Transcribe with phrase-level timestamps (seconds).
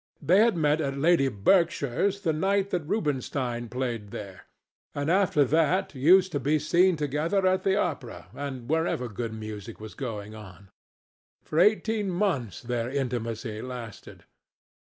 [0.19, 4.47] They had met at Lady Berkshire's the night that Rubinstein played there,
[4.95, 9.31] and after that used to be always seen together at the opera and wherever good
[9.31, 10.71] music was going on.
[11.43, 14.23] For eighteen months their intimacy lasted.